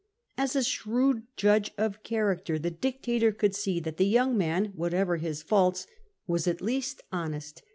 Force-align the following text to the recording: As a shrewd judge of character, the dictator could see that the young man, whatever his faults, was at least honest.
As 0.35 0.55
a 0.55 0.63
shrewd 0.63 1.27
judge 1.37 1.69
of 1.77 2.01
character, 2.01 2.57
the 2.57 2.71
dictator 2.71 3.31
could 3.31 3.53
see 3.53 3.79
that 3.81 3.97
the 3.97 4.07
young 4.07 4.35
man, 4.35 4.73
whatever 4.75 5.17
his 5.17 5.43
faults, 5.43 5.85
was 6.25 6.47
at 6.47 6.59
least 6.59 7.03
honest. 7.11 7.61